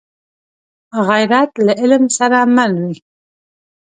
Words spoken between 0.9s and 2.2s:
غیرت له علم